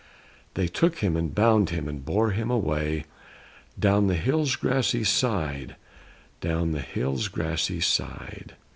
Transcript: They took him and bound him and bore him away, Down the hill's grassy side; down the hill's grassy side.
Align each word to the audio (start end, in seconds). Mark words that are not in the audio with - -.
They 0.55 0.65
took 0.67 0.97
him 0.97 1.15
and 1.15 1.35
bound 1.35 1.69
him 1.69 1.87
and 1.87 2.03
bore 2.03 2.31
him 2.31 2.49
away, 2.49 3.05
Down 3.77 4.07
the 4.07 4.15
hill's 4.15 4.55
grassy 4.55 5.03
side; 5.03 5.75
down 6.39 6.71
the 6.71 6.81
hill's 6.81 7.27
grassy 7.27 7.81
side. 7.81 8.55